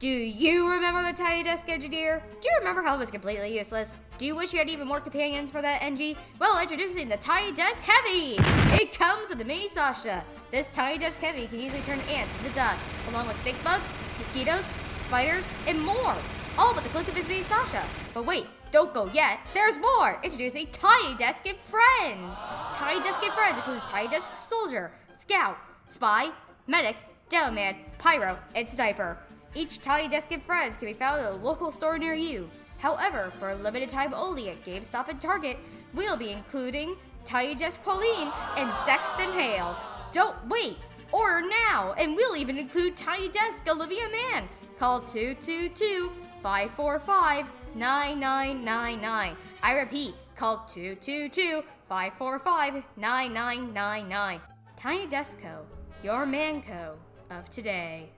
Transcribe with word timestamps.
Do 0.00 0.08
you 0.08 0.66
remember 0.66 1.02
the 1.02 1.12
Tiny 1.12 1.42
Desk 1.42 1.68
Engineer? 1.68 2.22
Do 2.40 2.48
you 2.48 2.56
remember 2.56 2.80
how 2.80 2.94
it 2.94 2.98
was 2.98 3.10
completely 3.10 3.54
useless? 3.54 3.98
Do 4.16 4.24
you 4.24 4.34
wish 4.34 4.50
you 4.54 4.58
had 4.58 4.70
even 4.70 4.88
more 4.88 4.98
companions 4.98 5.50
for 5.50 5.60
that 5.60 5.82
Engie? 5.82 6.16
Well, 6.38 6.58
introducing 6.58 7.10
the 7.10 7.18
Tiny 7.18 7.54
Desk 7.54 7.82
Heavy! 7.82 8.36
It 8.82 8.98
comes 8.98 9.28
with 9.28 9.36
the 9.36 9.44
mini 9.44 9.68
Sasha. 9.68 10.24
This 10.50 10.70
Tiny 10.70 10.96
Desk 10.96 11.20
Heavy 11.20 11.46
can 11.48 11.60
easily 11.60 11.82
turn 11.82 12.00
ants 12.08 12.34
into 12.38 12.54
dust, 12.54 12.80
along 13.10 13.28
with 13.28 13.38
stink 13.42 13.62
bugs, 13.62 13.84
mosquitoes, 14.16 14.64
spiders, 15.04 15.44
and 15.66 15.78
more. 15.78 16.16
All 16.56 16.72
but 16.72 16.82
the 16.82 16.88
click 16.88 17.06
of 17.06 17.14
his 17.14 17.28
mini 17.28 17.42
Sasha. 17.42 17.84
But 18.14 18.24
wait, 18.24 18.46
don't 18.72 18.94
go 18.94 19.04
yet. 19.12 19.40
There's 19.52 19.76
more. 19.76 20.18
Introducing 20.24 20.68
Tiny 20.72 21.14
Desk 21.18 21.46
and 21.46 21.58
Friends. 21.58 22.38
Tiny 22.72 23.02
Desk 23.02 23.22
and 23.22 23.34
Friends 23.34 23.58
includes 23.58 23.84
Tiny 23.84 24.08
Desk 24.08 24.34
Soldier, 24.34 24.92
Scout, 25.12 25.58
Spy, 25.84 26.30
Medic, 26.66 26.96
Demo 27.28 27.52
Man, 27.52 27.76
Pyro, 27.98 28.38
and 28.54 28.66
Sniper. 28.66 29.18
Each 29.54 29.80
Tiny 29.80 30.08
Desk 30.08 30.30
and 30.30 30.42
Friends 30.42 30.76
can 30.76 30.86
be 30.86 30.94
found 30.94 31.20
at 31.20 31.32
a 31.32 31.34
local 31.34 31.72
store 31.72 31.98
near 31.98 32.14
you. 32.14 32.48
However, 32.78 33.32
for 33.38 33.50
a 33.50 33.56
limited 33.56 33.88
time 33.88 34.14
only 34.14 34.48
at 34.48 34.64
GameStop 34.64 35.08
and 35.08 35.20
Target, 35.20 35.58
we'll 35.92 36.16
be 36.16 36.30
including 36.30 36.96
Tiny 37.24 37.56
Desk 37.56 37.82
Pauling 37.82 38.30
and 38.56 38.72
Saxton 38.84 39.32
Hale. 39.32 39.76
Don't 40.12 40.36
wait! 40.48 40.78
Order 41.12 41.48
now! 41.48 41.94
And 41.98 42.14
we'll 42.14 42.36
even 42.36 42.58
include 42.58 42.96
Tiny 42.96 43.28
Desk 43.28 43.68
Olivia 43.68 44.08
Mann. 44.08 44.48
Call 44.78 45.00
222 45.00 46.12
545 46.42 47.50
9999. 47.74 49.36
I 49.62 49.72
repeat, 49.74 50.14
call 50.36 50.64
222 50.68 51.62
545 51.88 52.84
9999. 52.96 54.40
Tiny 54.76 55.06
Desk 55.06 55.36
Co., 55.42 55.66
your 56.02 56.24
Mann 56.24 56.62
Co. 56.62 56.94
of 57.30 57.50
today. 57.50 58.10